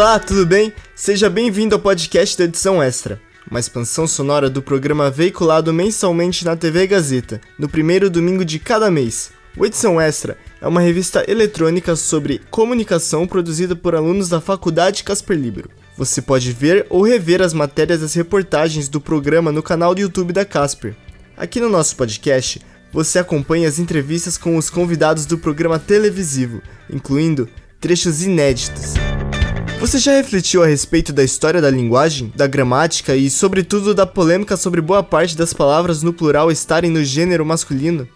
Olá, 0.00 0.18
tudo 0.18 0.46
bem? 0.46 0.72
Seja 0.94 1.28
bem-vindo 1.28 1.74
ao 1.74 1.80
podcast 1.80 2.38
da 2.38 2.44
Edição 2.44 2.82
Extra, 2.82 3.20
uma 3.50 3.60
expansão 3.60 4.06
sonora 4.06 4.48
do 4.48 4.62
programa 4.62 5.10
veiculado 5.10 5.74
mensalmente 5.74 6.42
na 6.42 6.56
TV 6.56 6.86
Gazeta, 6.86 7.38
no 7.58 7.68
primeiro 7.68 8.08
domingo 8.08 8.42
de 8.42 8.58
cada 8.58 8.90
mês. 8.90 9.30
O 9.58 9.66
Edição 9.66 10.00
Extra 10.00 10.38
é 10.58 10.66
uma 10.66 10.80
revista 10.80 11.22
eletrônica 11.30 11.94
sobre 11.96 12.40
comunicação 12.50 13.26
produzida 13.26 13.76
por 13.76 13.94
alunos 13.94 14.30
da 14.30 14.40
Faculdade 14.40 15.04
Casper 15.04 15.36
Libero. 15.36 15.68
Você 15.98 16.22
pode 16.22 16.50
ver 16.50 16.86
ou 16.88 17.02
rever 17.02 17.42
as 17.42 17.52
matérias 17.52 18.00
das 18.00 18.14
reportagens 18.14 18.88
do 18.88 19.02
programa 19.02 19.52
no 19.52 19.62
canal 19.62 19.94
do 19.94 20.00
YouTube 20.00 20.32
da 20.32 20.46
Casper. 20.46 20.96
Aqui 21.36 21.60
no 21.60 21.68
nosso 21.68 21.94
podcast, 21.94 22.58
você 22.90 23.18
acompanha 23.18 23.68
as 23.68 23.78
entrevistas 23.78 24.38
com 24.38 24.56
os 24.56 24.70
convidados 24.70 25.26
do 25.26 25.36
programa 25.36 25.78
televisivo, 25.78 26.62
incluindo 26.88 27.46
trechos 27.78 28.22
inéditos. 28.22 28.94
Você 29.80 29.98
já 29.98 30.12
refletiu 30.12 30.62
a 30.62 30.66
respeito 30.66 31.10
da 31.10 31.24
história 31.24 31.58
da 31.58 31.70
linguagem, 31.70 32.30
da 32.36 32.46
gramática 32.46 33.16
e, 33.16 33.30
sobretudo, 33.30 33.94
da 33.94 34.04
polêmica 34.04 34.54
sobre 34.54 34.78
boa 34.82 35.02
parte 35.02 35.34
das 35.34 35.54
palavras 35.54 36.02
no 36.02 36.12
plural 36.12 36.50
estarem 36.52 36.90
no 36.90 37.02
gênero 37.02 37.46
masculino? 37.46 38.06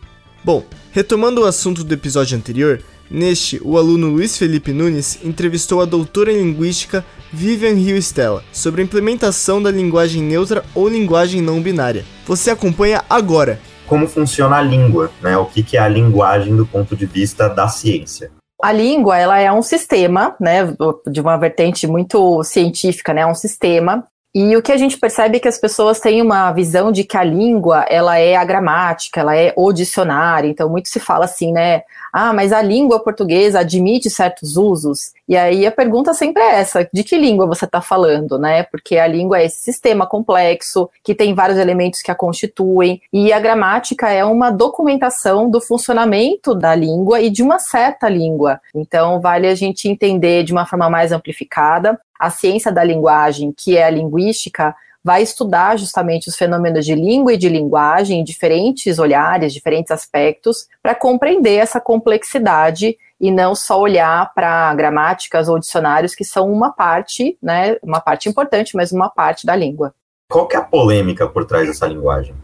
Bom, 0.45 0.62
retomando 0.92 1.40
o 1.40 1.46
assunto 1.46 1.82
do 1.82 1.95
episódio 1.95 2.37
anterior, 2.37 2.82
neste, 3.10 3.59
o 3.64 3.78
aluno 3.78 4.09
Luiz 4.09 4.37
Felipe 4.37 4.74
Nunes 4.74 5.18
entrevistou 5.24 5.80
a 5.80 5.87
doutora 5.87 6.30
em 6.30 6.37
linguística 6.37 7.02
Vivian 7.32 7.76
Rio 7.76 7.96
Stella 7.96 8.45
sobre 8.52 8.82
a 8.82 8.84
implementação 8.84 9.62
da 9.62 9.70
linguagem 9.70 10.23
neutra 10.23 10.62
ou 10.74 10.87
linguagem 10.87 11.40
não 11.40 11.62
binária. 11.62 12.04
Você 12.26 12.51
acompanha 12.51 13.02
agora 13.09 13.59
como 13.87 14.06
funciona 14.06 14.56
a 14.56 14.62
língua, 14.62 15.10
né? 15.23 15.37
O 15.37 15.46
que, 15.46 15.62
que 15.62 15.76
é 15.76 15.80
a 15.80 15.88
linguagem 15.88 16.56
do 16.56 16.66
ponto 16.66 16.96
de 16.96 17.06
vista 17.06 17.48
da 17.48 17.68
ciência. 17.68 18.30
A 18.64 18.73
língua, 18.73 19.18
ela 19.18 19.38
é 19.38 19.52
um 19.52 19.60
sistema, 19.60 20.34
né, 20.40 20.60
de 21.07 21.20
uma 21.20 21.37
vertente 21.37 21.87
muito 21.87 22.43
científica, 22.43 23.12
né, 23.12 23.26
um 23.26 23.34
sistema 23.34 24.09
e 24.35 24.57
o 24.57 24.63
que 24.63 24.73
a 24.73 24.77
gente 24.77 24.99
percebe 24.99 25.37
é 25.37 25.40
que 25.40 25.46
as 25.46 25.59
pessoas 25.59 26.01
têm 26.01 26.21
uma 26.21 26.51
visão 26.51 26.90
de 26.90 27.04
que 27.04 27.16
a 27.16 27.23
língua, 27.23 27.87
ela 27.88 28.18
é 28.18 28.35
a 28.35 28.45
gramática, 28.45 29.21
ela 29.21 29.37
é 29.37 29.52
o 29.57 29.73
dicionário. 29.73 30.51
Então, 30.51 30.68
muito 30.68 30.88
se 30.88 30.99
fala 30.99 31.24
assim, 31.26 31.52
né? 31.52 31.82
Ah, 32.13 32.32
mas 32.32 32.52
a 32.52 32.60
língua 32.60 32.99
portuguesa 32.99 33.60
admite 33.60 34.10
certos 34.10 34.57
usos. 34.57 35.13
E 35.29 35.37
aí 35.37 35.65
a 35.65 35.71
pergunta 35.71 36.13
sempre 36.13 36.43
é 36.43 36.57
essa: 36.57 36.88
de 36.93 37.04
que 37.04 37.16
língua 37.16 37.46
você 37.46 37.65
está 37.65 37.80
falando, 37.80 38.37
né? 38.37 38.65
Porque 38.65 38.99
a 38.99 39.07
língua 39.07 39.38
é 39.38 39.46
esse 39.46 39.63
sistema 39.63 40.04
complexo, 40.04 40.91
que 41.04 41.15
tem 41.15 41.32
vários 41.32 41.59
elementos 41.59 42.02
que 42.02 42.10
a 42.10 42.15
constituem, 42.15 43.01
e 43.13 43.32
a 43.32 43.38
gramática 43.38 44.10
é 44.10 44.24
uma 44.24 44.51
documentação 44.51 45.48
do 45.48 45.60
funcionamento 45.60 46.57
da 46.57 46.74
língua 46.74 47.21
e 47.21 47.30
de 47.30 47.43
uma 47.43 47.60
certa 47.60 48.09
língua. 48.09 48.60
Então, 48.74 49.21
vale 49.21 49.46
a 49.46 49.54
gente 49.54 49.88
entender 49.88 50.43
de 50.43 50.52
uma 50.52 50.66
forma 50.66 50.91
mais 50.91 51.13
amplificada 51.13 51.96
a 52.24 52.30
ciência 52.30 52.72
da 52.72 52.82
linguagem, 52.82 53.52
que 53.54 53.76
é 53.76 53.84
a 53.84 53.90
linguística, 53.90 54.74
vai 55.04 55.22
estudar 55.22 55.76
justamente 55.76 56.28
os 56.28 56.36
fenômenos 56.36 56.86
de 56.86 56.94
língua 56.94 57.34
e 57.34 57.36
de 57.36 57.50
linguagem 57.50 58.20
em 58.20 58.24
diferentes 58.24 58.98
olhares, 58.98 59.52
diferentes 59.52 59.90
aspectos, 59.90 60.66
para 60.82 60.95
compreender 60.95 61.56
essa 61.56 61.78
complexidade 61.78 62.96
e 63.20 63.30
não 63.30 63.54
só 63.54 63.78
olhar 63.78 64.32
para 64.34 64.75
gramáticas 64.75 65.48
ou 65.48 65.58
dicionários 65.58 66.14
que 66.14 66.25
são 66.25 66.50
uma 66.50 66.72
parte, 66.72 67.36
né, 67.42 67.76
uma 67.82 68.00
parte 68.00 68.30
importante, 68.30 68.75
mas 68.75 68.91
uma 68.91 69.10
parte 69.10 69.44
da 69.44 69.54
língua. 69.54 69.94
Qual 70.30 70.48
que 70.48 70.56
é 70.56 70.58
a 70.58 70.64
polêmica 70.64 71.28
por 71.28 71.44
trás 71.44 71.69
dessa 71.69 71.86
linguagem? 71.86 72.34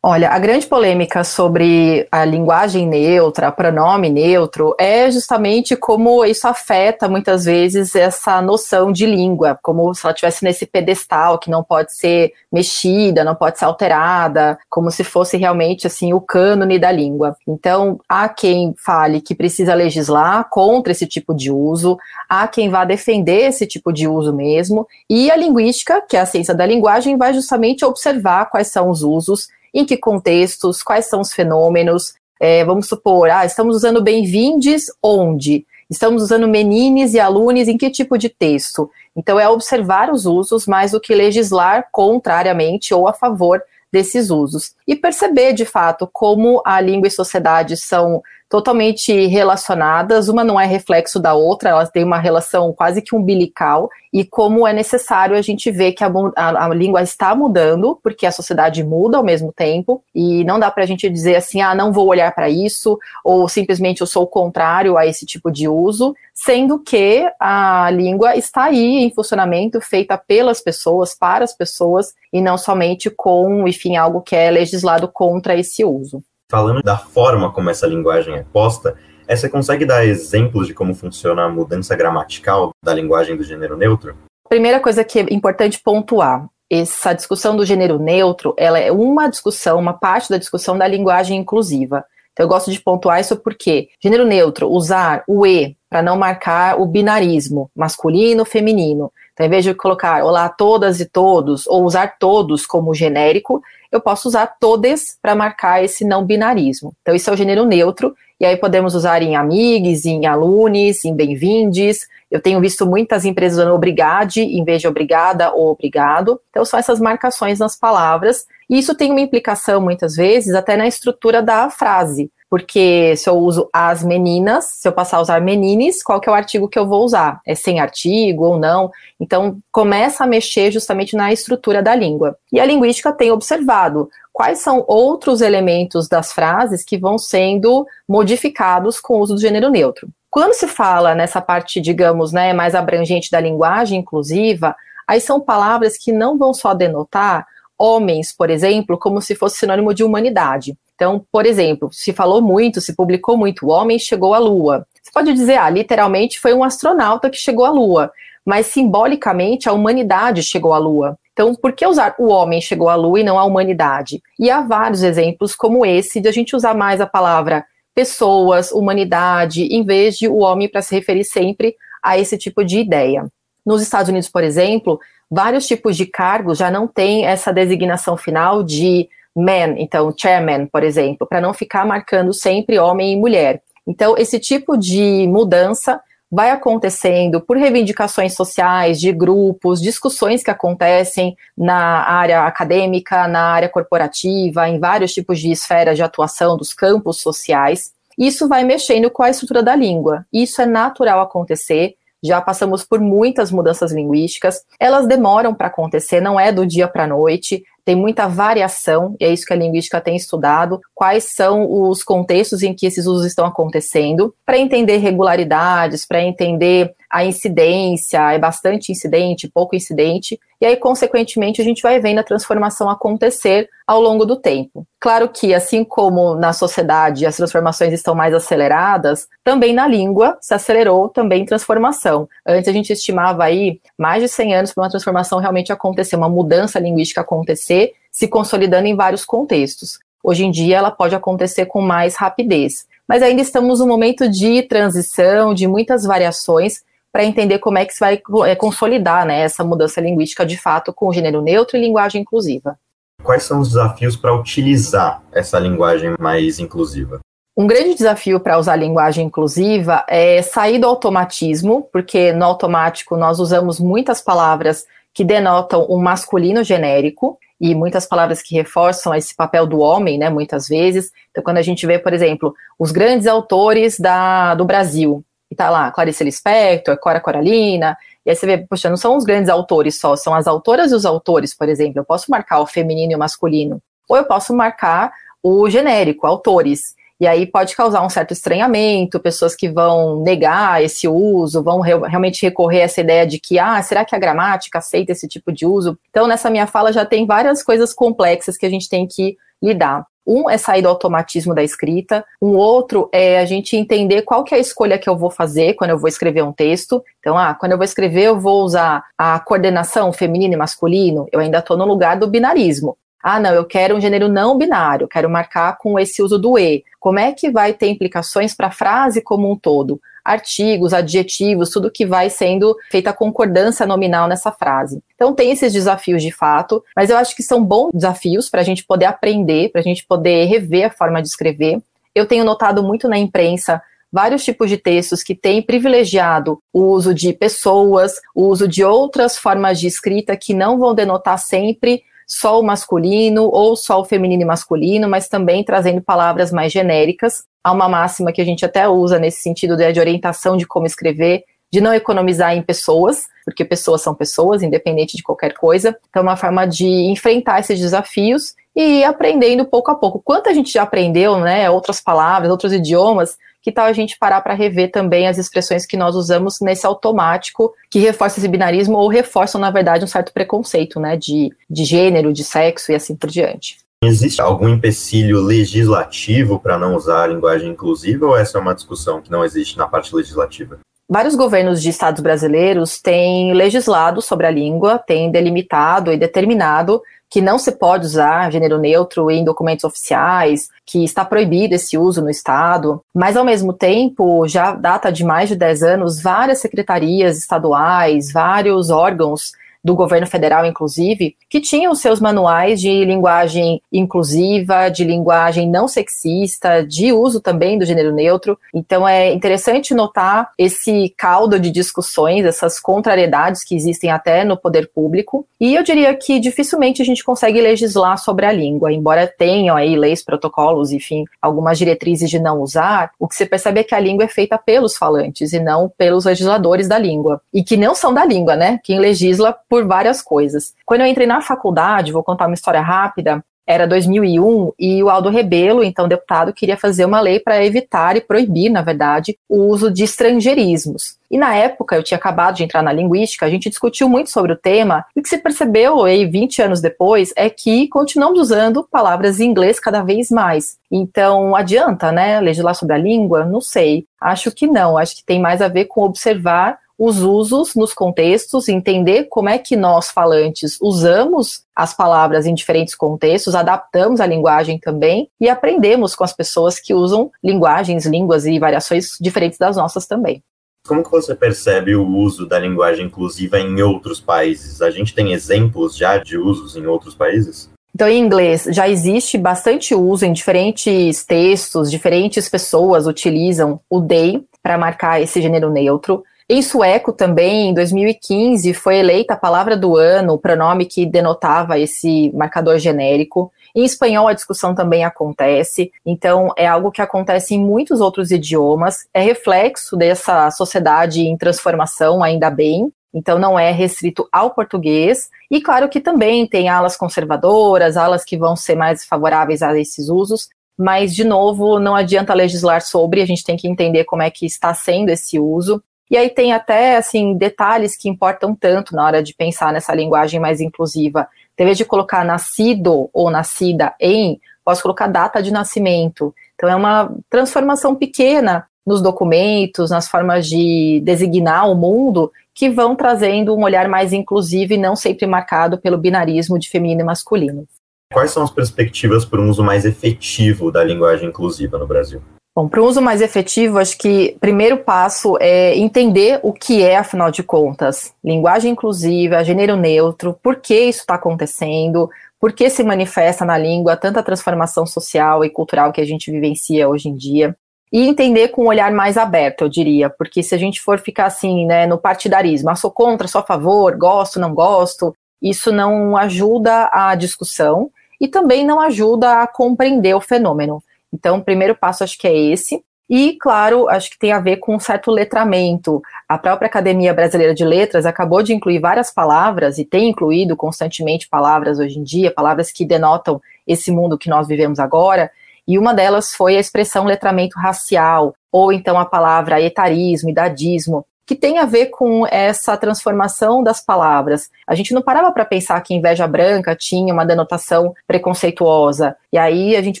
Olha, 0.06 0.28
a 0.28 0.38
grande 0.38 0.66
polêmica 0.66 1.24
sobre 1.24 2.06
a 2.12 2.26
linguagem 2.26 2.86
neutra, 2.86 3.50
pronome 3.50 4.10
neutro, 4.10 4.74
é 4.78 5.10
justamente 5.10 5.74
como 5.76 6.22
isso 6.26 6.46
afeta 6.46 7.08
muitas 7.08 7.46
vezes 7.46 7.94
essa 7.96 8.42
noção 8.42 8.92
de 8.92 9.06
língua, 9.06 9.58
como 9.62 9.94
se 9.94 10.04
ela 10.04 10.12
estivesse 10.12 10.44
nesse 10.44 10.66
pedestal 10.66 11.38
que 11.38 11.50
não 11.50 11.64
pode 11.64 11.96
ser 11.96 12.34
mexida, 12.52 13.24
não 13.24 13.34
pode 13.34 13.58
ser 13.58 13.64
alterada, 13.64 14.58
como 14.68 14.90
se 14.90 15.02
fosse 15.02 15.38
realmente 15.38 15.86
assim 15.86 16.12
o 16.12 16.20
cânone 16.20 16.78
da 16.78 16.92
língua. 16.92 17.34
Então, 17.48 17.98
há 18.06 18.28
quem 18.28 18.74
fale 18.76 19.22
que 19.22 19.34
precisa 19.34 19.72
legislar 19.72 20.50
contra 20.50 20.92
esse 20.92 21.06
tipo 21.06 21.32
de 21.34 21.50
uso, 21.50 21.96
há 22.28 22.46
quem 22.46 22.68
vá 22.68 22.84
defender 22.84 23.46
esse 23.46 23.66
tipo 23.66 23.90
de 23.90 24.06
uso 24.06 24.34
mesmo, 24.34 24.86
e 25.08 25.30
a 25.30 25.36
linguística, 25.36 26.02
que 26.06 26.18
é 26.18 26.20
a 26.20 26.26
ciência 26.26 26.54
da 26.54 26.66
linguagem, 26.66 27.16
vai 27.16 27.32
justamente 27.32 27.86
observar 27.86 28.50
quais 28.50 28.68
são 28.68 28.90
os 28.90 29.02
usos 29.02 29.48
em 29.74 29.84
que 29.84 29.96
contextos, 29.96 30.82
quais 30.82 31.06
são 31.06 31.20
os 31.20 31.32
fenômenos. 31.32 32.14
É, 32.40 32.64
vamos 32.64 32.86
supor, 32.86 33.28
ah, 33.30 33.44
estamos 33.44 33.74
usando 33.74 34.02
bem-vindes 34.02 34.84
onde? 35.02 35.66
Estamos 35.90 36.22
usando 36.22 36.48
menines 36.48 37.12
e 37.14 37.20
alunos 37.20 37.68
em 37.68 37.76
que 37.76 37.90
tipo 37.90 38.16
de 38.16 38.28
texto? 38.28 38.90
Então, 39.14 39.38
é 39.38 39.48
observar 39.48 40.10
os 40.10 40.26
usos 40.26 40.66
mais 40.66 40.92
do 40.92 41.00
que 41.00 41.14
legislar 41.14 41.88
contrariamente 41.92 42.94
ou 42.94 43.06
a 43.06 43.12
favor 43.12 43.62
desses 43.92 44.30
usos. 44.30 44.74
E 44.88 44.96
perceber, 44.96 45.52
de 45.52 45.64
fato, 45.64 46.08
como 46.12 46.60
a 46.64 46.80
língua 46.80 47.06
e 47.06 47.10
sociedade 47.10 47.76
são 47.76 48.22
totalmente 48.48 49.26
relacionadas, 49.26 50.28
uma 50.28 50.44
não 50.44 50.60
é 50.60 50.66
reflexo 50.66 51.18
da 51.18 51.34
outra, 51.34 51.70
elas 51.70 51.90
têm 51.90 52.04
uma 52.04 52.18
relação 52.18 52.72
quase 52.72 53.02
que 53.02 53.14
umbilical, 53.14 53.88
e 54.12 54.24
como 54.24 54.66
é 54.66 54.72
necessário 54.72 55.36
a 55.36 55.42
gente 55.42 55.70
ver 55.70 55.92
que 55.92 56.04
a, 56.04 56.12
a, 56.36 56.66
a 56.66 56.68
língua 56.68 57.02
está 57.02 57.34
mudando, 57.34 57.98
porque 58.02 58.26
a 58.26 58.32
sociedade 58.32 58.84
muda 58.84 59.16
ao 59.16 59.24
mesmo 59.24 59.52
tempo, 59.52 60.02
e 60.14 60.44
não 60.44 60.58
dá 60.58 60.70
para 60.70 60.84
a 60.84 60.86
gente 60.86 61.08
dizer 61.10 61.36
assim, 61.36 61.60
ah, 61.60 61.74
não 61.74 61.92
vou 61.92 62.06
olhar 62.06 62.32
para 62.34 62.48
isso, 62.48 62.98
ou 63.24 63.48
simplesmente 63.48 64.02
eu 64.02 64.06
sou 64.06 64.26
contrário 64.26 64.96
a 64.96 65.06
esse 65.06 65.26
tipo 65.26 65.50
de 65.50 65.66
uso, 65.66 66.14
sendo 66.32 66.78
que 66.78 67.28
a 67.40 67.90
língua 67.90 68.36
está 68.36 68.64
aí 68.64 69.04
em 69.04 69.12
funcionamento, 69.12 69.80
feita 69.80 70.16
pelas 70.16 70.60
pessoas, 70.60 71.14
para 71.14 71.44
as 71.44 71.56
pessoas, 71.56 72.12
e 72.32 72.40
não 72.40 72.56
somente 72.56 73.10
com, 73.10 73.66
enfim, 73.66 73.96
algo 73.96 74.20
que 74.20 74.36
é 74.36 74.50
legislado 74.50 75.08
contra 75.08 75.56
esse 75.56 75.84
uso 75.84 76.22
falando 76.50 76.82
da 76.82 76.96
forma 76.96 77.52
como 77.52 77.70
essa 77.70 77.86
linguagem 77.86 78.34
é 78.34 78.44
posta, 78.52 78.96
é, 79.26 79.34
você 79.34 79.48
consegue 79.48 79.84
dar 79.84 80.04
exemplos 80.04 80.66
de 80.66 80.74
como 80.74 80.94
funciona 80.94 81.44
a 81.44 81.48
mudança 81.48 81.96
gramatical 81.96 82.72
da 82.82 82.92
linguagem 82.92 83.36
do 83.36 83.42
gênero 83.42 83.76
neutro? 83.76 84.16
Primeira 84.48 84.80
coisa 84.80 85.02
que 85.02 85.18
é 85.18 85.26
importante 85.30 85.80
pontuar, 85.82 86.46
essa 86.70 87.12
discussão 87.12 87.56
do 87.56 87.64
gênero 87.64 87.98
neutro, 87.98 88.54
ela 88.58 88.78
é 88.78 88.90
uma 88.90 89.28
discussão, 89.28 89.78
uma 89.78 89.94
parte 89.94 90.30
da 90.30 90.38
discussão 90.38 90.76
da 90.76 90.86
linguagem 90.86 91.38
inclusiva. 91.38 92.04
Então 92.32 92.44
eu 92.44 92.48
gosto 92.48 92.70
de 92.70 92.80
pontuar 92.80 93.20
isso 93.20 93.36
porque 93.36 93.88
gênero 94.02 94.26
neutro, 94.26 94.68
usar 94.68 95.22
o 95.26 95.46
e 95.46 95.76
para 95.88 96.02
não 96.02 96.16
marcar 96.16 96.80
o 96.80 96.86
binarismo, 96.86 97.70
masculino, 97.76 98.44
feminino. 98.44 99.12
Então, 99.32 99.46
em 99.46 99.50
vez 99.50 99.64
de 99.64 99.74
colocar 99.74 100.24
olá 100.24 100.48
todas 100.48 101.00
e 101.00 101.06
todos, 101.06 101.66
ou 101.66 101.84
usar 101.84 102.16
todos 102.18 102.66
como 102.66 102.94
genérico, 102.94 103.62
eu 103.94 104.00
posso 104.00 104.26
usar 104.26 104.56
todes 104.58 105.16
para 105.22 105.36
marcar 105.36 105.84
esse 105.84 106.04
não 106.04 106.24
binarismo. 106.24 106.92
Então, 107.00 107.14
isso 107.14 107.30
é 107.30 107.32
o 107.32 107.36
gênero 107.36 107.64
neutro, 107.64 108.14
e 108.40 108.44
aí 108.44 108.56
podemos 108.56 108.94
usar 108.96 109.22
em 109.22 109.36
amigos, 109.36 110.04
em 110.04 110.26
alunos, 110.26 111.04
em 111.04 111.14
bem-vindes. 111.14 112.08
Eu 112.28 112.42
tenho 112.42 112.60
visto 112.60 112.84
muitas 112.84 113.24
empresas 113.24 113.60
usando 113.60 113.72
obrigade 113.72 114.40
em 114.40 114.64
vez 114.64 114.80
de 114.80 114.88
obrigada 114.88 115.52
ou 115.52 115.70
obrigado. 115.70 116.40
Então, 116.50 116.64
são 116.64 116.78
essas 116.78 116.98
marcações 116.98 117.60
nas 117.60 117.76
palavras. 117.76 118.44
E 118.68 118.76
isso 118.76 118.96
tem 118.96 119.12
uma 119.12 119.20
implicação, 119.20 119.80
muitas 119.80 120.16
vezes, 120.16 120.54
até 120.54 120.76
na 120.76 120.88
estrutura 120.88 121.40
da 121.40 121.70
frase. 121.70 122.28
Porque 122.54 123.16
se 123.16 123.28
eu 123.28 123.36
uso 123.36 123.68
as 123.72 124.04
meninas, 124.04 124.66
se 124.66 124.86
eu 124.86 124.92
passar 124.92 125.16
a 125.16 125.20
usar 125.20 125.40
menines, 125.40 126.04
qual 126.04 126.20
que 126.20 126.28
é 126.28 126.32
o 126.32 126.36
artigo 126.36 126.68
que 126.68 126.78
eu 126.78 126.86
vou 126.86 127.04
usar? 127.04 127.40
É 127.44 127.52
sem 127.52 127.80
artigo 127.80 128.44
ou 128.44 128.60
não? 128.60 128.92
Então, 129.18 129.58
começa 129.72 130.22
a 130.22 130.26
mexer 130.28 130.70
justamente 130.70 131.16
na 131.16 131.32
estrutura 131.32 131.82
da 131.82 131.96
língua. 131.96 132.38
E 132.52 132.60
a 132.60 132.64
linguística 132.64 133.12
tem 133.12 133.32
observado 133.32 134.08
quais 134.32 134.60
são 134.60 134.84
outros 134.86 135.40
elementos 135.40 136.06
das 136.06 136.32
frases 136.32 136.84
que 136.84 136.96
vão 136.96 137.18
sendo 137.18 137.84
modificados 138.08 139.00
com 139.00 139.14
o 139.14 139.18
uso 139.18 139.34
do 139.34 139.40
gênero 139.40 139.68
neutro. 139.68 140.06
Quando 140.30 140.52
se 140.52 140.68
fala 140.68 141.12
nessa 141.12 141.40
parte, 141.40 141.80
digamos, 141.80 142.30
né, 142.30 142.52
mais 142.52 142.76
abrangente 142.76 143.32
da 143.32 143.40
linguagem 143.40 143.98
inclusiva, 143.98 144.76
aí 145.08 145.20
são 145.20 145.40
palavras 145.40 145.98
que 145.98 146.12
não 146.12 146.38
vão 146.38 146.54
só 146.54 146.72
denotar 146.72 147.48
homens, 147.76 148.32
por 148.32 148.48
exemplo, 148.48 148.96
como 148.96 149.20
se 149.20 149.34
fosse 149.34 149.56
sinônimo 149.56 149.92
de 149.92 150.04
humanidade. 150.04 150.78
Então, 150.94 151.24
por 151.30 151.44
exemplo, 151.44 151.90
se 151.92 152.12
falou 152.12 152.40
muito, 152.40 152.80
se 152.80 152.94
publicou 152.94 153.36
muito, 153.36 153.66
o 153.66 153.70
homem 153.70 153.98
chegou 153.98 154.32
à 154.34 154.38
Lua. 154.38 154.86
Você 155.02 155.10
pode 155.12 155.32
dizer, 155.32 155.56
ah, 155.56 155.68
literalmente 155.68 156.38
foi 156.38 156.54
um 156.54 156.62
astronauta 156.62 157.28
que 157.28 157.36
chegou 157.36 157.64
à 157.64 157.70
Lua, 157.70 158.12
mas 158.44 158.66
simbolicamente 158.66 159.68
a 159.68 159.72
humanidade 159.72 160.42
chegou 160.42 160.72
à 160.72 160.78
Lua. 160.78 161.18
Então, 161.32 161.54
por 161.54 161.72
que 161.72 161.84
usar 161.84 162.14
o 162.18 162.28
homem 162.28 162.60
chegou 162.60 162.88
à 162.88 162.94
Lua 162.94 163.20
e 163.20 163.24
não 163.24 163.38
a 163.38 163.44
humanidade? 163.44 164.22
E 164.38 164.50
há 164.50 164.60
vários 164.60 165.02
exemplos 165.02 165.54
como 165.54 165.84
esse 165.84 166.20
de 166.20 166.28
a 166.28 166.32
gente 166.32 166.54
usar 166.54 166.74
mais 166.74 167.00
a 167.00 167.06
palavra 167.06 167.64
pessoas, 167.94 168.72
humanidade, 168.72 169.64
em 169.64 169.84
vez 169.84 170.16
de 170.16 170.28
o 170.28 170.38
homem 170.38 170.68
para 170.68 170.82
se 170.82 170.94
referir 170.94 171.24
sempre 171.24 171.76
a 172.02 172.18
esse 172.18 172.36
tipo 172.36 172.64
de 172.64 172.78
ideia. 172.78 173.26
Nos 173.64 173.82
Estados 173.82 174.08
Unidos, 174.08 174.28
por 174.28 174.44
exemplo, 174.44 174.98
vários 175.30 175.66
tipos 175.66 175.96
de 175.96 176.06
cargos 176.06 176.58
já 176.58 176.70
não 176.70 176.86
têm 176.86 177.24
essa 177.24 177.52
designação 177.52 178.16
final 178.16 178.62
de 178.62 179.08
man, 179.34 179.74
então 179.76 180.14
chairman, 180.16 180.66
por 180.66 180.82
exemplo, 180.82 181.26
para 181.26 181.40
não 181.40 181.52
ficar 181.52 181.84
marcando 181.84 182.32
sempre 182.32 182.78
homem 182.78 183.12
e 183.12 183.16
mulher. 183.16 183.62
Então, 183.86 184.16
esse 184.16 184.38
tipo 184.38 184.76
de 184.76 185.26
mudança 185.28 186.00
vai 186.30 186.50
acontecendo 186.50 187.40
por 187.40 187.56
reivindicações 187.56 188.34
sociais, 188.34 188.98
de 188.98 189.12
grupos, 189.12 189.80
discussões 189.80 190.42
que 190.42 190.50
acontecem 190.50 191.36
na 191.56 192.02
área 192.08 192.44
acadêmica, 192.44 193.28
na 193.28 193.52
área 193.52 193.68
corporativa, 193.68 194.68
em 194.68 194.78
vários 194.78 195.12
tipos 195.12 195.38
de 195.38 195.50
esferas 195.52 195.96
de 195.96 196.02
atuação 196.02 196.56
dos 196.56 196.72
campos 196.72 197.20
sociais. 197.20 197.92
Isso 198.18 198.48
vai 198.48 198.64
mexendo 198.64 199.10
com 199.10 199.22
a 199.22 199.30
estrutura 199.30 199.62
da 199.62 199.76
língua. 199.76 200.26
Isso 200.32 200.60
é 200.60 200.66
natural 200.66 201.20
acontecer 201.20 201.94
já 202.24 202.40
passamos 202.40 202.82
por 202.82 203.00
muitas 203.00 203.52
mudanças 203.52 203.92
linguísticas. 203.92 204.64
Elas 204.80 205.06
demoram 205.06 205.54
para 205.54 205.66
acontecer, 205.66 206.22
não 206.22 206.40
é 206.40 206.50
do 206.50 206.66
dia 206.66 206.88
para 206.88 207.04
a 207.04 207.06
noite 207.06 207.62
tem 207.84 207.94
muita 207.94 208.26
variação, 208.26 209.14
e 209.20 209.24
é 209.24 209.32
isso 209.32 209.44
que 209.44 209.52
a 209.52 209.56
linguística 209.56 210.00
tem 210.00 210.16
estudado, 210.16 210.80
quais 210.94 211.24
são 211.34 211.70
os 211.70 212.02
contextos 212.02 212.62
em 212.62 212.74
que 212.74 212.86
esses 212.86 213.06
usos 213.06 213.26
estão 213.26 213.44
acontecendo, 213.44 214.34
para 214.46 214.58
entender 214.58 214.96
regularidades, 214.96 216.06
para 216.06 216.22
entender 216.22 216.92
a 217.10 217.24
incidência, 217.24 218.32
é 218.32 218.38
bastante 218.38 218.90
incidente, 218.90 219.48
pouco 219.48 219.76
incidente, 219.76 220.38
e 220.60 220.66
aí, 220.66 220.76
consequentemente, 220.76 221.60
a 221.60 221.64
gente 221.64 221.82
vai 221.82 222.00
vendo 222.00 222.20
a 222.20 222.24
transformação 222.24 222.88
acontecer 222.88 223.68
ao 223.86 224.00
longo 224.00 224.24
do 224.24 224.36
tempo. 224.36 224.86
Claro 224.98 225.28
que, 225.28 225.54
assim 225.54 225.84
como 225.84 226.34
na 226.34 226.52
sociedade 226.52 227.26
as 227.26 227.36
transformações 227.36 227.92
estão 227.92 228.14
mais 228.14 228.32
aceleradas, 228.32 229.28
também 229.42 229.74
na 229.74 229.86
língua 229.86 230.38
se 230.40 230.54
acelerou 230.54 231.08
também 231.08 231.44
transformação. 231.44 232.28
Antes 232.46 232.68
a 232.68 232.72
gente 232.72 232.92
estimava 232.92 233.44
aí 233.44 233.80
mais 233.98 234.22
de 234.22 234.28
100 234.28 234.54
anos 234.54 234.72
para 234.72 234.82
uma 234.82 234.90
transformação 234.90 235.38
realmente 235.38 235.72
acontecer, 235.72 236.16
uma 236.16 236.28
mudança 236.28 236.78
linguística 236.78 237.20
acontecer, 237.20 237.92
se 238.10 238.26
consolidando 238.26 238.86
em 238.86 238.96
vários 238.96 239.24
contextos. 239.24 239.98
Hoje 240.22 240.44
em 240.44 240.50
dia, 240.50 240.78
ela 240.78 240.90
pode 240.90 241.14
acontecer 241.14 241.66
com 241.66 241.82
mais 241.82 242.16
rapidez. 242.16 242.86
Mas 243.06 243.22
ainda 243.22 243.42
estamos 243.42 243.80
num 243.80 243.86
momento 243.86 244.26
de 244.26 244.62
transição, 244.62 245.52
de 245.52 245.66
muitas 245.66 246.04
variações, 246.04 246.82
para 247.12 247.24
entender 247.24 247.58
como 247.58 247.78
é 247.78 247.84
que 247.84 247.92
se 247.92 248.00
vai 248.00 248.20
é, 248.46 248.56
consolidar 248.56 249.26
né, 249.26 249.42
essa 249.42 249.62
mudança 249.62 250.00
linguística 250.00 250.44
de 250.44 250.56
fato 250.56 250.92
com 250.92 251.08
o 251.08 251.12
gênero 251.12 251.42
neutro 251.42 251.76
e 251.76 251.80
linguagem 251.80 252.22
inclusiva. 252.22 252.76
Quais 253.24 253.42
são 253.42 253.58
os 253.58 253.68
desafios 253.68 254.16
para 254.16 254.34
utilizar 254.34 255.22
essa 255.32 255.58
linguagem 255.58 256.14
mais 256.20 256.58
inclusiva? 256.58 257.20
Um 257.56 257.66
grande 257.66 257.94
desafio 257.94 258.38
para 258.38 258.58
usar 258.58 258.76
linguagem 258.76 259.26
inclusiva 259.26 260.04
é 260.06 260.42
sair 260.42 260.78
do 260.78 260.86
automatismo, 260.86 261.88
porque 261.90 262.32
no 262.32 262.44
automático 262.44 263.16
nós 263.16 263.38
usamos 263.40 263.80
muitas 263.80 264.20
palavras 264.20 264.84
que 265.14 265.24
denotam 265.24 265.86
um 265.88 265.96
masculino 265.96 266.62
genérico 266.62 267.38
e 267.58 267.74
muitas 267.74 268.04
palavras 268.04 268.42
que 268.42 268.54
reforçam 268.54 269.14
esse 269.14 269.34
papel 269.34 269.66
do 269.66 269.78
homem, 269.78 270.18
né, 270.18 270.28
muitas 270.28 270.68
vezes. 270.68 271.10
Então, 271.30 271.42
quando 271.42 271.58
a 271.58 271.62
gente 271.62 271.86
vê, 271.86 271.98
por 271.98 272.12
exemplo, 272.12 272.54
os 272.78 272.90
grandes 272.90 273.26
autores 273.26 273.98
da, 273.98 274.54
do 274.54 274.66
Brasil, 274.66 275.24
e 275.50 275.54
tá 275.54 275.70
lá 275.70 275.90
Clarice 275.92 276.24
Lispector, 276.24 276.98
Cora 276.98 277.20
Coralina, 277.20 277.96
e 278.24 278.30
aí 278.30 278.36
você 278.36 278.46
vê, 278.46 278.58
poxa, 278.58 278.88
não 278.88 278.96
são 278.96 279.16
os 279.16 279.24
grandes 279.24 279.50
autores 279.50 280.00
só, 280.00 280.16
são 280.16 280.34
as 280.34 280.46
autoras 280.46 280.92
e 280.92 280.94
os 280.94 281.04
autores, 281.04 281.54
por 281.54 281.68
exemplo. 281.68 282.00
Eu 282.00 282.04
posso 282.04 282.30
marcar 282.30 282.60
o 282.60 282.66
feminino 282.66 283.12
e 283.12 283.14
o 283.14 283.18
masculino, 283.18 283.80
ou 284.08 284.16
eu 284.16 284.24
posso 284.24 284.54
marcar 284.54 285.12
o 285.42 285.68
genérico, 285.68 286.26
autores. 286.26 286.94
E 287.20 287.26
aí 287.26 287.46
pode 287.46 287.76
causar 287.76 288.04
um 288.04 288.08
certo 288.08 288.32
estranhamento, 288.32 289.20
pessoas 289.20 289.54
que 289.54 289.68
vão 289.68 290.20
negar 290.22 290.82
esse 290.82 291.06
uso, 291.06 291.62
vão 291.62 291.80
re 291.80 291.96
realmente 292.08 292.42
recorrer 292.42 292.80
a 292.80 292.84
essa 292.84 293.00
ideia 293.00 293.26
de 293.26 293.38
que, 293.38 293.58
ah, 293.58 293.80
será 293.82 294.04
que 294.04 294.16
a 294.16 294.18
gramática 294.18 294.78
aceita 294.78 295.12
esse 295.12 295.28
tipo 295.28 295.52
de 295.52 295.64
uso? 295.64 295.96
Então, 296.10 296.26
nessa 296.26 296.50
minha 296.50 296.66
fala 296.66 296.92
já 296.92 297.04
tem 297.04 297.24
várias 297.24 297.62
coisas 297.62 297.94
complexas 297.94 298.56
que 298.56 298.66
a 298.66 298.70
gente 298.70 298.88
tem 298.88 299.06
que 299.06 299.36
lidar. 299.62 300.06
Um 300.26 300.48
é 300.48 300.56
sair 300.56 300.80
do 300.80 300.88
automatismo 300.88 301.54
da 301.54 301.62
escrita, 301.62 302.24
um 302.40 302.56
outro 302.56 303.10
é 303.12 303.38
a 303.38 303.44
gente 303.44 303.76
entender 303.76 304.22
qual 304.22 304.42
que 304.42 304.54
é 304.54 304.58
a 304.58 304.60
escolha 304.60 304.98
que 304.98 305.08
eu 305.08 305.16
vou 305.16 305.30
fazer 305.30 305.74
quando 305.74 305.90
eu 305.90 305.98
vou 305.98 306.08
escrever 306.08 306.42
um 306.42 306.52
texto. 306.52 307.04
Então, 307.20 307.36
ah, 307.36 307.54
quando 307.54 307.72
eu 307.72 307.78
vou 307.78 307.84
escrever, 307.84 308.22
eu 308.22 308.40
vou 308.40 308.62
usar 308.62 309.04
a 309.18 309.38
coordenação 309.38 310.12
feminino 310.12 310.54
e 310.54 310.56
masculino, 310.56 311.28
eu 311.30 311.40
ainda 311.40 311.58
estou 311.58 311.76
no 311.76 311.84
lugar 311.84 312.16
do 312.16 312.26
binarismo. 312.26 312.96
Ah, 313.22 313.40
não, 313.40 313.54
eu 313.54 313.64
quero 313.64 313.96
um 313.96 314.00
gênero 314.00 314.28
não 314.28 314.56
binário, 314.56 315.08
quero 315.08 315.30
marcar 315.30 315.76
com 315.78 315.98
esse 315.98 316.22
uso 316.22 316.38
do 316.38 316.58
e. 316.58 316.84
Como 317.00 317.18
é 317.18 317.32
que 317.32 317.50
vai 317.50 317.72
ter 317.72 317.88
implicações 317.88 318.54
para 318.54 318.68
a 318.68 318.70
frase 318.70 319.22
como 319.22 319.50
um 319.50 319.56
todo? 319.56 320.00
Artigos, 320.24 320.94
adjetivos, 320.94 321.70
tudo 321.70 321.90
que 321.90 322.06
vai 322.06 322.30
sendo 322.30 322.74
feita 322.90 323.12
concordância 323.12 323.84
nominal 323.86 324.26
nessa 324.26 324.50
frase. 324.50 325.02
Então 325.14 325.34
tem 325.34 325.50
esses 325.50 325.72
desafios 325.72 326.22
de 326.22 326.32
fato, 326.32 326.82
mas 326.96 327.10
eu 327.10 327.16
acho 327.16 327.36
que 327.36 327.42
são 327.42 327.62
bons 327.62 327.90
desafios 327.92 328.48
para 328.48 328.60
a 328.60 328.64
gente 328.64 328.84
poder 328.84 329.04
aprender, 329.04 329.70
para 329.70 329.80
a 329.80 329.84
gente 329.84 330.06
poder 330.06 330.46
rever 330.46 330.86
a 330.86 330.90
forma 330.90 331.20
de 331.20 331.28
escrever. 331.28 331.80
Eu 332.14 332.26
tenho 332.26 332.44
notado 332.44 332.82
muito 332.82 333.08
na 333.08 333.18
imprensa 333.18 333.82
vários 334.14 334.44
tipos 334.44 334.70
de 334.70 334.76
textos 334.76 335.24
que 335.24 335.34
têm 335.34 335.60
privilegiado 335.60 336.62
o 336.72 336.84
uso 336.84 337.12
de 337.12 337.32
pessoas, 337.32 338.12
o 338.32 338.46
uso 338.46 338.68
de 338.68 338.84
outras 338.84 339.36
formas 339.36 339.80
de 339.80 339.88
escrita 339.88 340.36
que 340.36 340.54
não 340.54 340.78
vão 340.78 340.94
denotar 340.94 341.36
sempre 341.36 342.04
só 342.24 342.60
o 342.60 342.62
masculino 342.62 343.50
ou 343.52 343.76
só 343.76 344.00
o 344.00 344.04
feminino 344.04 344.42
e 344.42 344.46
masculino, 344.46 345.08
mas 345.08 345.28
também 345.28 345.64
trazendo 345.64 346.00
palavras 346.00 346.52
mais 346.52 346.72
genéricas. 346.72 347.44
Há 347.64 347.72
uma 347.72 347.88
máxima 347.88 348.30
que 348.30 348.42
a 348.42 348.44
gente 348.44 348.64
até 348.64 348.86
usa 348.86 349.18
nesse 349.18 349.40
sentido 349.40 349.74
de 349.74 349.98
orientação 349.98 350.56
de 350.56 350.66
como 350.66 350.86
escrever, 350.86 351.44
de 351.72 351.80
não 351.80 351.94
economizar 351.94 352.54
em 352.54 352.62
pessoas, 352.62 353.26
porque 353.44 353.64
pessoas 353.64 354.02
são 354.02 354.14
pessoas, 354.14 354.62
independente 354.62 355.16
de 355.16 355.22
qualquer 355.22 355.54
coisa. 355.54 355.96
Então, 356.08 356.20
é 356.20 356.22
uma 356.22 356.36
forma 356.36 356.66
de 356.66 356.86
enfrentar 356.86 357.60
esses 357.60 357.80
desafios 357.80 358.54
e 358.76 359.00
ir 359.00 359.04
aprendendo 359.04 359.64
pouco 359.64 359.90
a 359.90 359.94
pouco. 359.94 360.20
Quanto 360.22 360.48
a 360.48 360.52
gente 360.52 360.72
já 360.72 360.82
aprendeu, 360.82 361.38
né, 361.40 361.68
outras 361.70 362.00
palavras, 362.00 362.50
outros 362.50 362.72
idiomas, 362.72 363.36
que 363.62 363.72
tal 363.72 363.86
a 363.86 363.92
gente 363.92 364.18
parar 364.18 364.42
para 364.42 364.52
rever 364.52 364.90
também 364.90 365.26
as 365.26 365.38
expressões 365.38 365.86
que 365.86 365.96
nós 365.96 366.14
usamos 366.14 366.58
nesse 366.60 366.86
automático 366.86 367.72
que 367.90 367.98
reforça 367.98 368.38
esse 368.38 368.46
binarismo 368.46 368.98
ou 368.98 369.08
reforçam, 369.08 369.60
na 369.60 369.70
verdade, 369.70 370.04
um 370.04 370.08
certo 370.08 370.32
preconceito, 370.32 371.00
né, 371.00 371.16
de, 371.16 371.50
de 371.68 371.84
gênero, 371.84 372.32
de 372.32 372.44
sexo 372.44 372.92
e 372.92 372.94
assim 372.94 373.16
por 373.16 373.30
diante. 373.30 373.78
Existe 374.02 374.40
algum 374.40 374.68
empecilho 374.68 375.40
legislativo 375.40 376.58
para 376.58 376.78
não 376.78 376.94
usar 376.94 377.24
a 377.24 377.26
linguagem 377.26 377.70
inclusiva 377.70 378.26
ou 378.26 378.36
essa 378.36 378.58
é 378.58 378.60
uma 378.60 378.74
discussão 378.74 379.20
que 379.20 379.30
não 379.30 379.44
existe 379.44 379.78
na 379.78 379.86
parte 379.86 380.14
legislativa? 380.14 380.78
Vários 381.08 381.34
governos 381.34 381.82
de 381.82 381.90
estados 381.90 382.22
brasileiros 382.22 383.00
têm 383.00 383.52
legislado 383.52 384.22
sobre 384.22 384.46
a 384.46 384.50
língua, 384.50 384.98
têm 384.98 385.30
delimitado 385.30 386.10
e 386.10 386.16
determinado 386.16 387.02
que 387.34 387.42
não 387.42 387.58
se 387.58 387.72
pode 387.72 388.06
usar 388.06 388.50
gênero 388.52 388.78
neutro 388.78 389.30
em 389.30 389.44
documentos 389.44 389.84
oficiais, 389.84 390.68
que 390.86 391.04
está 391.04 391.24
proibido 391.24 391.74
esse 391.74 391.98
uso 391.98 392.22
no 392.22 392.30
Estado, 392.30 393.02
mas 393.12 393.36
ao 393.36 393.44
mesmo 393.44 393.72
tempo, 393.72 394.46
já 394.46 394.72
data 394.72 395.10
de 395.10 395.24
mais 395.24 395.48
de 395.48 395.56
10 395.56 395.82
anos, 395.82 396.22
várias 396.22 396.60
secretarias 396.60 397.36
estaduais, 397.36 398.32
vários 398.32 398.88
órgãos 398.88 399.52
do 399.84 399.94
governo 399.94 400.26
federal, 400.26 400.64
inclusive, 400.64 401.36
que 401.50 401.60
tinham 401.60 401.94
seus 401.94 402.18
manuais 402.18 402.80
de 402.80 403.04
linguagem 403.04 403.82
inclusiva, 403.92 404.88
de 404.88 405.04
linguagem 405.04 405.70
não 405.70 405.86
sexista, 405.86 406.84
de 406.84 407.12
uso 407.12 407.40
também 407.40 407.78
do 407.78 407.84
gênero 407.84 408.12
neutro. 408.12 408.58
Então 408.72 409.06
é 409.06 409.32
interessante 409.32 409.92
notar 409.92 410.50
esse 410.58 411.12
caldo 411.16 411.60
de 411.60 411.70
discussões, 411.70 412.44
essas 412.44 412.80
contrariedades 412.80 413.62
que 413.62 413.76
existem 413.76 414.10
até 414.10 414.42
no 414.44 414.56
poder 414.56 414.90
público. 414.92 415.46
E 415.60 415.74
eu 415.74 415.82
diria 415.82 416.14
que 416.14 416.40
dificilmente 416.40 417.02
a 417.02 417.04
gente 417.04 417.22
consegue 417.22 417.60
legislar 417.60 418.18
sobre 418.18 418.46
a 418.46 418.52
língua, 418.52 418.92
embora 418.92 419.26
tenham 419.26 419.76
aí 419.76 419.96
leis, 419.96 420.24
protocolos, 420.24 420.92
enfim, 420.92 421.24
algumas 421.40 421.76
diretrizes 421.78 422.30
de 422.30 422.38
não 422.38 422.60
usar, 422.60 423.10
o 423.18 423.28
que 423.28 423.34
se 423.34 423.46
percebe 423.46 423.80
é 423.80 423.84
que 423.84 423.94
a 423.94 424.00
língua 424.00 424.24
é 424.24 424.28
feita 424.28 424.56
pelos 424.56 424.96
falantes 424.96 425.52
e 425.52 425.60
não 425.60 425.90
pelos 425.96 426.24
legisladores 426.24 426.88
da 426.88 426.98
língua. 426.98 427.40
E 427.52 427.62
que 427.62 427.76
não 427.76 427.94
são 427.94 428.14
da 428.14 428.24
língua, 428.24 428.56
né? 428.56 428.80
Quem 428.82 428.98
legisla 428.98 429.56
por 429.74 429.84
várias 429.84 430.22
coisas. 430.22 430.72
Quando 430.86 431.00
eu 431.00 431.06
entrei 431.08 431.26
na 431.26 431.40
faculdade, 431.40 432.12
vou 432.12 432.22
contar 432.22 432.46
uma 432.46 432.54
história 432.54 432.80
rápida, 432.80 433.44
era 433.66 433.88
2001 433.88 434.72
e 434.78 435.02
o 435.02 435.10
Aldo 435.10 435.30
Rebelo, 435.30 435.82
então 435.82 436.06
deputado, 436.06 436.52
queria 436.52 436.76
fazer 436.76 437.04
uma 437.04 437.20
lei 437.20 437.40
para 437.40 437.64
evitar 437.64 438.16
e 438.16 438.20
proibir, 438.20 438.70
na 438.70 438.82
verdade, 438.82 439.36
o 439.48 439.64
uso 439.64 439.90
de 439.90 440.04
estrangeirismos. 440.04 441.16
E 441.28 441.36
na 441.36 441.56
época, 441.56 441.96
eu 441.96 442.04
tinha 442.04 442.18
acabado 442.18 442.54
de 442.54 442.62
entrar 442.62 442.82
na 442.84 442.92
linguística, 442.92 443.46
a 443.46 443.50
gente 443.50 443.68
discutiu 443.68 444.08
muito 444.08 444.30
sobre 444.30 444.52
o 444.52 444.56
tema, 444.56 445.04
e 445.16 445.18
o 445.18 445.22
que 445.24 445.28
se 445.28 445.38
percebeu 445.38 446.04
aí 446.04 446.24
20 446.24 446.62
anos 446.62 446.80
depois 446.80 447.32
é 447.36 447.50
que 447.50 447.88
continuamos 447.88 448.38
usando 448.38 448.86
palavras 448.88 449.40
em 449.40 449.50
inglês 449.50 449.80
cada 449.80 450.04
vez 450.04 450.30
mais. 450.30 450.76
Então, 450.88 451.56
adianta, 451.56 452.12
né, 452.12 452.38
legislar 452.40 452.76
sobre 452.76 452.94
a 452.94 452.98
língua? 452.98 453.44
Não 453.44 453.60
sei. 453.60 454.06
Acho 454.20 454.52
que 454.52 454.68
não, 454.68 454.96
acho 454.96 455.16
que 455.16 455.24
tem 455.24 455.40
mais 455.40 455.60
a 455.60 455.66
ver 455.66 455.86
com 455.86 456.02
observar 456.02 456.78
os 456.98 457.20
usos 457.20 457.74
nos 457.74 457.92
contextos, 457.92 458.68
entender 458.68 459.24
como 459.24 459.48
é 459.48 459.58
que 459.58 459.76
nós, 459.76 460.10
falantes, 460.10 460.78
usamos 460.80 461.62
as 461.74 461.94
palavras 461.94 462.46
em 462.46 462.54
diferentes 462.54 462.94
contextos, 462.94 463.54
adaptamos 463.54 464.20
a 464.20 464.26
linguagem 464.26 464.78
também 464.78 465.28
e 465.40 465.48
aprendemos 465.48 466.14
com 466.14 466.24
as 466.24 466.32
pessoas 466.32 466.78
que 466.78 466.94
usam 466.94 467.30
linguagens, 467.42 468.06
línguas 468.06 468.46
e 468.46 468.58
variações 468.58 469.16
diferentes 469.20 469.58
das 469.58 469.76
nossas 469.76 470.06
também. 470.06 470.42
Como 470.86 471.02
que 471.02 471.10
você 471.10 471.34
percebe 471.34 471.96
o 471.96 472.06
uso 472.06 472.46
da 472.46 472.58
linguagem 472.58 473.06
inclusiva 473.06 473.58
em 473.58 473.80
outros 473.80 474.20
países? 474.20 474.82
A 474.82 474.90
gente 474.90 475.14
tem 475.14 475.32
exemplos 475.32 475.96
já 475.96 476.18
de 476.18 476.36
usos 476.36 476.76
em 476.76 476.86
outros 476.86 477.14
países? 477.14 477.70
Então, 477.94 478.08
em 478.08 478.18
inglês, 478.18 478.66
já 478.70 478.88
existe 478.88 479.38
bastante 479.38 479.94
uso 479.94 480.26
em 480.26 480.32
diferentes 480.32 481.24
textos, 481.24 481.90
diferentes 481.90 482.48
pessoas 482.48 483.06
utilizam 483.06 483.80
o 483.88 484.02
they, 484.02 484.44
para 484.62 484.76
marcar 484.76 485.22
esse 485.22 485.40
gênero 485.40 485.70
neutro. 485.70 486.24
Em 486.46 486.60
sueco 486.60 487.10
também, 487.10 487.70
em 487.70 487.74
2015, 487.74 488.74
foi 488.74 488.98
eleita 488.98 489.32
a 489.32 489.36
palavra 489.36 489.74
do 489.74 489.96
ano, 489.96 490.34
o 490.34 490.38
pronome 490.38 490.84
que 490.84 491.06
denotava 491.06 491.78
esse 491.78 492.30
marcador 492.34 492.78
genérico. 492.78 493.50
Em 493.74 493.82
espanhol, 493.82 494.28
a 494.28 494.34
discussão 494.34 494.74
também 494.74 495.04
acontece, 495.04 495.90
então 496.04 496.52
é 496.54 496.66
algo 496.66 496.92
que 496.92 497.00
acontece 497.00 497.54
em 497.54 497.58
muitos 497.58 497.98
outros 497.98 498.30
idiomas, 498.30 499.06
é 499.14 499.22
reflexo 499.22 499.96
dessa 499.96 500.50
sociedade 500.50 501.22
em 501.22 501.34
transformação, 501.34 502.22
ainda 502.22 502.50
bem, 502.50 502.92
então 503.14 503.38
não 503.38 503.58
é 503.58 503.70
restrito 503.70 504.28
ao 504.30 504.50
português. 504.50 505.30
E 505.50 505.62
claro 505.62 505.88
que 505.88 505.98
também 505.98 506.46
tem 506.46 506.68
alas 506.68 506.94
conservadoras, 506.94 507.96
alas 507.96 508.22
que 508.22 508.36
vão 508.36 508.54
ser 508.54 508.74
mais 508.74 509.02
favoráveis 509.02 509.62
a 509.62 509.74
esses 509.78 510.10
usos, 510.10 510.50
mas 510.76 511.14
de 511.14 511.24
novo, 511.24 511.78
não 511.78 511.94
adianta 511.94 512.34
legislar 512.34 512.82
sobre, 512.82 513.22
a 513.22 513.26
gente 513.26 513.44
tem 513.44 513.56
que 513.56 513.66
entender 513.66 514.04
como 514.04 514.22
é 514.22 514.30
que 514.30 514.44
está 514.44 514.74
sendo 514.74 515.08
esse 515.08 515.38
uso. 515.38 515.82
E 516.10 516.16
aí 516.16 516.30
tem 516.30 516.52
até 516.52 516.96
assim 516.96 517.36
detalhes 517.36 517.96
que 517.96 518.08
importam 518.08 518.54
tanto 518.54 518.94
na 518.94 519.04
hora 519.04 519.22
de 519.22 519.34
pensar 519.34 519.72
nessa 519.72 519.94
linguagem 519.94 520.38
mais 520.38 520.60
inclusiva. 520.60 521.28
Em 521.58 521.64
vez 521.64 521.78
de 521.78 521.84
colocar 521.84 522.24
nascido 522.24 523.08
ou 523.12 523.30
nascida 523.30 523.94
em, 524.00 524.40
posso 524.64 524.82
colocar 524.82 525.06
data 525.06 525.42
de 525.42 525.52
nascimento. 525.52 526.34
Então 526.54 526.68
é 526.68 526.74
uma 526.74 527.14
transformação 527.30 527.94
pequena 527.94 528.66
nos 528.86 529.00
documentos, 529.00 529.90
nas 529.90 530.08
formas 530.08 530.46
de 530.46 531.00
designar 531.04 531.70
o 531.70 531.74
mundo, 531.74 532.30
que 532.54 532.68
vão 532.68 532.94
trazendo 532.94 533.54
um 533.54 533.64
olhar 533.64 533.88
mais 533.88 534.12
inclusivo 534.12 534.74
e 534.74 534.78
não 534.78 534.94
sempre 534.94 535.26
marcado 535.26 535.78
pelo 535.78 535.98
binarismo 535.98 536.58
de 536.58 536.68
feminino 536.68 537.00
e 537.00 537.04
masculino. 537.04 537.66
Quais 538.12 538.30
são 538.30 538.42
as 538.42 538.50
perspectivas 538.50 539.24
para 539.24 539.40
um 539.40 539.48
uso 539.48 539.64
mais 539.64 539.84
efetivo 539.84 540.70
da 540.70 540.84
linguagem 540.84 541.28
inclusiva 541.28 541.78
no 541.78 541.86
Brasil? 541.86 542.22
Bom, 542.56 542.68
para 542.68 542.80
um 542.80 542.86
uso 542.86 543.02
mais 543.02 543.20
efetivo, 543.20 543.80
acho 543.80 543.98
que 543.98 544.34
o 544.36 544.38
primeiro 544.38 544.78
passo 544.78 545.36
é 545.40 545.76
entender 545.76 546.38
o 546.40 546.52
que 546.52 546.84
é, 546.84 546.96
afinal 546.96 547.28
de 547.28 547.42
contas, 547.42 548.14
linguagem 548.22 548.70
inclusiva, 548.70 549.42
gênero 549.42 549.74
neutro, 549.74 550.38
por 550.40 550.56
que 550.60 550.78
isso 550.78 551.00
está 551.00 551.16
acontecendo, 551.16 552.08
por 552.38 552.52
que 552.52 552.70
se 552.70 552.84
manifesta 552.84 553.44
na 553.44 553.58
língua 553.58 553.96
tanta 553.96 554.22
transformação 554.22 554.86
social 554.86 555.44
e 555.44 555.50
cultural 555.50 555.92
que 555.92 556.00
a 556.00 556.04
gente 556.04 556.30
vivencia 556.30 556.88
hoje 556.88 557.08
em 557.08 557.16
dia. 557.16 557.56
E 557.92 558.06
entender 558.06 558.48
com 558.48 558.64
um 558.64 558.68
olhar 558.68 558.92
mais 558.92 559.16
aberto, 559.16 559.62
eu 559.62 559.68
diria, 559.68 560.08
porque 560.08 560.40
se 560.40 560.54
a 560.54 560.58
gente 560.58 560.80
for 560.80 561.00
ficar 561.00 561.26
assim, 561.26 561.66
né, 561.66 561.88
no 561.88 561.98
partidarismo, 561.98 562.70
ah, 562.70 562.76
sou 562.76 562.90
contra, 562.90 563.26
sou 563.26 563.40
a 563.40 563.44
favor, 563.44 563.96
gosto, 563.96 564.38
não 564.38 564.54
gosto, 564.54 565.12
isso 565.42 565.72
não 565.72 566.16
ajuda 566.16 566.88
a 566.92 567.16
discussão 567.16 567.90
e 568.20 568.28
também 568.28 568.64
não 568.64 568.80
ajuda 568.80 569.42
a 569.42 569.46
compreender 569.48 570.14
o 570.14 570.20
fenômeno. 570.20 570.80
Então, 571.14 571.38
o 571.38 571.44
primeiro 571.44 571.76
passo 571.76 572.02
acho 572.02 572.18
que 572.18 572.26
é 572.26 572.36
esse. 572.36 572.82
E, 573.08 573.36
claro, 573.38 573.88
acho 573.88 574.10
que 574.10 574.18
tem 574.18 574.32
a 574.32 574.40
ver 574.40 574.56
com 574.56 574.74
um 574.74 574.80
certo 574.80 575.12
letramento. 575.12 576.02
A 576.28 576.36
própria 576.36 576.66
Academia 576.66 577.14
Brasileira 577.14 577.54
de 577.54 577.64
Letras 577.64 578.04
acabou 578.04 578.42
de 578.42 578.52
incluir 578.52 578.80
várias 578.80 579.12
palavras, 579.12 579.78
e 579.78 579.84
tem 579.84 580.08
incluído 580.08 580.56
constantemente 580.56 581.28
palavras 581.28 581.78
hoje 581.78 582.00
em 582.00 582.02
dia, 582.02 582.32
palavras 582.32 582.72
que 582.72 582.84
denotam 582.84 583.40
esse 583.64 583.92
mundo 583.92 584.18
que 584.18 584.28
nós 584.28 584.48
vivemos 584.48 584.80
agora, 584.80 585.30
e 585.68 585.78
uma 585.78 585.94
delas 585.94 586.34
foi 586.34 586.56
a 586.56 586.60
expressão 586.60 587.04
letramento 587.04 587.58
racial, 587.58 588.34
ou 588.50 588.72
então 588.72 588.98
a 588.98 589.04
palavra 589.04 589.60
etarismo, 589.60 590.30
idadismo, 590.30 591.06
que 591.26 591.34
tem 591.34 591.58
a 591.58 591.64
ver 591.64 591.86
com 591.86 592.26
essa 592.26 592.76
transformação 592.76 593.62
das 593.62 593.84
palavras. 593.84 594.50
A 594.66 594.74
gente 594.74 594.92
não 594.92 595.02
parava 595.02 595.32
para 595.32 595.44
pensar 595.44 595.80
que 595.80 595.94
inveja 595.94 596.26
branca 596.26 596.76
tinha 596.76 597.12
uma 597.12 597.24
denotação 597.24 597.94
preconceituosa. 598.06 599.16
E 599.32 599.38
aí 599.38 599.76
a 599.76 599.82
gente 599.82 600.00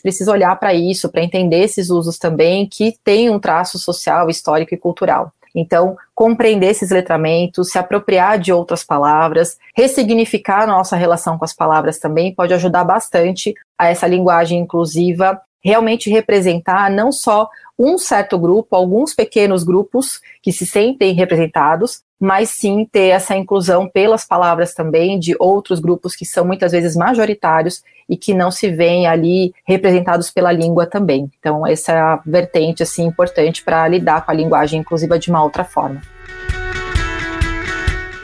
precisa 0.00 0.32
olhar 0.32 0.54
para 0.58 0.74
isso, 0.74 1.08
para 1.08 1.22
entender 1.22 1.60
esses 1.60 1.90
usos 1.90 2.18
também 2.18 2.68
que 2.68 2.96
têm 3.02 3.30
um 3.30 3.38
traço 3.38 3.78
social, 3.78 4.28
histórico 4.28 4.74
e 4.74 4.78
cultural. 4.78 5.32
Então, 5.54 5.96
compreender 6.14 6.70
esses 6.70 6.90
letramentos, 6.90 7.70
se 7.70 7.78
apropriar 7.78 8.38
de 8.40 8.52
outras 8.52 8.82
palavras, 8.82 9.56
ressignificar 9.74 10.66
nossa 10.66 10.96
relação 10.96 11.38
com 11.38 11.44
as 11.44 11.54
palavras 11.54 11.98
também 11.98 12.34
pode 12.34 12.52
ajudar 12.52 12.82
bastante 12.82 13.54
a 13.78 13.88
essa 13.88 14.06
linguagem 14.06 14.58
inclusiva 14.58 15.40
realmente 15.64 16.10
representar 16.10 16.90
não 16.90 17.10
só 17.10 17.48
um 17.78 17.96
certo 17.98 18.38
grupo, 18.38 18.76
alguns 18.76 19.14
pequenos 19.14 19.64
grupos 19.64 20.20
que 20.42 20.52
se 20.52 20.66
sentem 20.66 21.14
representados, 21.14 22.02
mas 22.20 22.50
sim 22.50 22.88
ter 22.90 23.08
essa 23.08 23.34
inclusão 23.34 23.88
pelas 23.88 24.24
palavras 24.24 24.72
também 24.72 25.18
de 25.18 25.34
outros 25.38 25.80
grupos 25.80 26.14
que 26.14 26.24
são 26.24 26.44
muitas 26.44 26.72
vezes 26.72 26.94
majoritários 26.94 27.82
e 28.08 28.16
que 28.16 28.32
não 28.32 28.50
se 28.50 28.70
veem 28.70 29.06
ali 29.06 29.52
representados 29.66 30.30
pela 30.30 30.52
língua 30.52 30.86
também. 30.86 31.30
Então, 31.38 31.66
essa 31.66 31.92
é 31.92 31.98
a 31.98 32.22
vertente 32.24 32.82
assim 32.82 33.06
importante 33.06 33.62
para 33.62 33.88
lidar 33.88 34.24
com 34.24 34.30
a 34.30 34.34
linguagem 34.34 34.80
inclusiva 34.80 35.18
de 35.18 35.30
uma 35.30 35.42
outra 35.42 35.64
forma. 35.64 36.00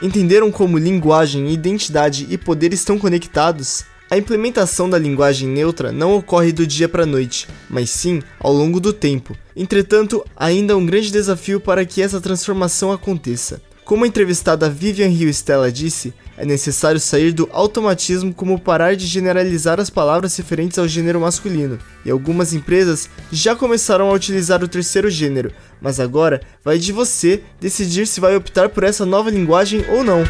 Entenderam 0.01 0.51
como 0.51 0.79
linguagem, 0.79 1.51
identidade 1.51 2.25
e 2.29 2.37
poder 2.37 2.73
estão 2.73 2.97
conectados? 2.97 3.90
A 4.11 4.17
implementação 4.17 4.89
da 4.89 4.99
linguagem 4.99 5.47
neutra 5.47 5.89
não 5.89 6.17
ocorre 6.17 6.51
do 6.51 6.67
dia 6.67 6.89
para 6.89 7.03
a 7.03 7.05
noite, 7.05 7.47
mas 7.69 7.89
sim 7.89 8.21
ao 8.41 8.51
longo 8.51 8.77
do 8.77 8.91
tempo. 8.91 9.37
Entretanto, 9.55 10.21
ainda 10.35 10.73
há 10.73 10.75
um 10.75 10.85
grande 10.85 11.09
desafio 11.09 11.61
para 11.61 11.85
que 11.85 12.01
essa 12.01 12.19
transformação 12.19 12.91
aconteça. 12.91 13.61
Como 13.85 14.03
a 14.03 14.07
entrevistada 14.07 14.69
Vivian 14.69 15.07
Rio 15.07 15.29
Stella 15.29 15.71
disse, 15.71 16.13
é 16.37 16.45
necessário 16.45 16.99
sair 16.99 17.31
do 17.31 17.47
automatismo 17.53 18.33
como 18.33 18.59
parar 18.59 18.97
de 18.97 19.07
generalizar 19.07 19.79
as 19.79 19.89
palavras 19.89 20.35
referentes 20.35 20.77
ao 20.77 20.89
gênero 20.89 21.21
masculino. 21.21 21.79
E 22.03 22.11
algumas 22.11 22.51
empresas 22.51 23.09
já 23.31 23.55
começaram 23.55 24.09
a 24.09 24.13
utilizar 24.13 24.61
o 24.61 24.67
terceiro 24.67 25.09
gênero, 25.09 25.53
mas 25.79 26.01
agora 26.01 26.41
vai 26.65 26.77
de 26.77 26.91
você 26.91 27.41
decidir 27.61 28.05
se 28.05 28.19
vai 28.19 28.35
optar 28.35 28.67
por 28.67 28.83
essa 28.83 29.05
nova 29.05 29.29
linguagem 29.29 29.85
ou 29.89 30.03
não. 30.03 30.25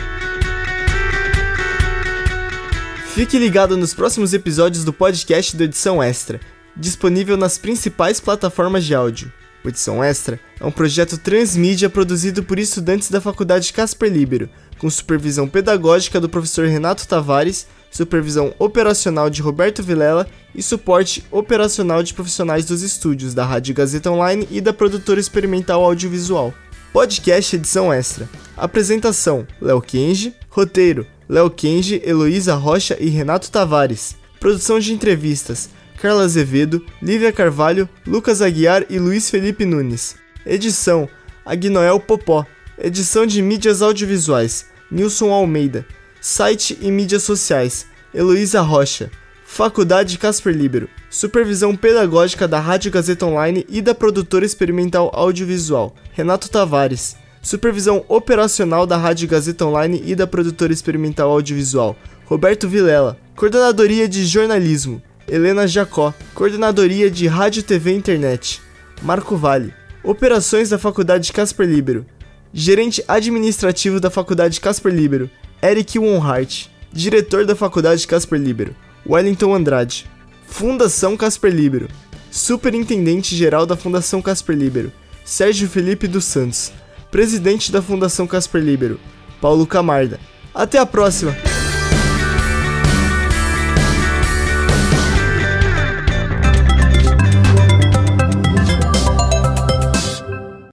Fique 3.13 3.37
ligado 3.37 3.75
nos 3.75 3.93
próximos 3.93 4.33
episódios 4.33 4.85
do 4.85 4.93
podcast 4.93 5.57
do 5.57 5.63
Edição 5.63 6.01
Extra, 6.01 6.39
disponível 6.77 7.35
nas 7.35 7.57
principais 7.57 8.21
plataformas 8.21 8.85
de 8.85 8.95
áudio. 8.95 9.31
O 9.65 9.67
Edição 9.67 10.01
Extra 10.01 10.39
é 10.57 10.65
um 10.65 10.71
projeto 10.71 11.17
transmídia 11.17 11.89
produzido 11.89 12.41
por 12.41 12.57
estudantes 12.57 13.11
da 13.11 13.19
Faculdade 13.19 13.73
Casper 13.73 14.09
Libero, 14.09 14.49
com 14.77 14.89
supervisão 14.89 15.45
pedagógica 15.45 16.21
do 16.21 16.29
professor 16.29 16.65
Renato 16.67 17.05
Tavares, 17.05 17.67
supervisão 17.91 18.55
operacional 18.57 19.29
de 19.29 19.41
Roberto 19.41 19.83
Vilela 19.83 20.25
e 20.55 20.63
suporte 20.63 21.21
operacional 21.29 22.01
de 22.01 22.13
profissionais 22.13 22.63
dos 22.63 22.81
estúdios 22.81 23.33
da 23.33 23.45
Rádio 23.45 23.75
Gazeta 23.75 24.09
Online 24.09 24.47
e 24.49 24.61
da 24.61 24.71
produtora 24.71 25.19
experimental 25.19 25.83
audiovisual. 25.83 26.53
Podcast 26.93 27.57
Edição 27.57 27.91
Extra. 27.91 28.27
Apresentação: 28.55 29.45
Léo 29.61 29.81
Kenji. 29.81 30.33
Roteiro: 30.49 31.05
Léo 31.31 31.50
Kenji, 31.50 32.01
Heloísa 32.05 32.55
Rocha 32.55 32.97
e 33.00 33.07
Renato 33.07 33.50
Tavares. 33.50 34.17
Produção 34.38 34.77
de 34.81 34.91
entrevistas: 34.91 35.69
Carla 35.97 36.23
Azevedo, 36.23 36.85
Lívia 37.01 37.31
Carvalho, 37.31 37.88
Lucas 38.05 38.41
Aguiar 38.41 38.85
e 38.89 39.00
Luiz 39.00 39.29
Felipe 39.29 39.63
Nunes. 39.63 40.17
Edição: 40.45 41.07
Agnoel 41.45 42.01
Popó. 42.01 42.45
Edição 42.77 43.25
de 43.25 43.41
mídias 43.41 43.81
audiovisuais: 43.81 44.65
Nilson 44.91 45.31
Almeida. 45.31 45.85
Site 46.19 46.77
e 46.81 46.91
mídias 46.91 47.23
sociais: 47.23 47.85
Heloísa 48.13 48.59
Rocha. 48.59 49.09
Faculdade 49.45 50.17
Casper 50.17 50.53
Libero. 50.53 50.89
Supervisão 51.09 51.77
pedagógica 51.77 52.45
da 52.45 52.59
Rádio 52.59 52.91
Gazeta 52.91 53.25
Online 53.25 53.65
e 53.69 53.81
da 53.81 53.95
produtora 53.95 54.45
experimental 54.45 55.09
audiovisual: 55.13 55.95
Renato 56.11 56.50
Tavares. 56.50 57.15
Supervisão 57.41 58.05
operacional 58.07 58.86
da 58.86 58.98
Rádio 58.98 59.27
Gazeta 59.27 59.65
Online 59.65 60.01
e 60.05 60.13
da 60.13 60.27
produtora 60.27 60.71
experimental 60.71 61.31
audiovisual, 61.31 61.98
Roberto 62.25 62.69
Vilela. 62.69 63.17
Coordenadoria 63.36 64.07
de 64.07 64.25
jornalismo, 64.25 65.01
Helena 65.27 65.67
Jacó. 65.67 66.13
Coordenadoria 66.36 67.10
de 67.10 67.25
Rádio 67.25 67.63
TV 67.63 67.93
e 67.93 67.95
Internet, 67.95 68.62
Marco 69.01 69.36
Vale. 69.36 69.74
Operações 70.03 70.69
da 70.69 70.77
Faculdade 70.77 71.33
Casper 71.33 71.67
Libero. 71.67 72.05
Gerente 72.53 73.03
administrativo 73.07 74.00
da 74.00 74.12
Faculdade 74.12 74.62
Casper 74.62 74.93
Libero, 74.93 75.29
Eric 75.63 75.98
Wonhart. 75.98 76.69
Diretor 76.93 77.45
da 77.45 77.55
Faculdade 77.55 78.05
Casper 78.05 78.39
Libero, 78.39 78.75
Wellington 79.07 79.55
Andrade. 79.55 80.05
Fundação 80.45 81.17
Casper 81.17 81.51
Libero. 81.51 81.88
Superintendente 82.29 83.36
geral 83.36 83.65
da 83.65 83.75
Fundação 83.75 84.21
Casper 84.21 84.55
Libero, 84.55 84.91
Sérgio 85.25 85.67
Felipe 85.67 86.07
dos 86.07 86.25
Santos 86.25 86.71
presidente 87.11 87.71
da 87.71 87.81
Fundação 87.81 88.25
Casper 88.25 88.63
Libero, 88.63 88.99
Paulo 89.41 89.67
Camarda. 89.67 90.19
Até 90.55 90.79
a 90.79 90.85
próxima! 90.85 91.50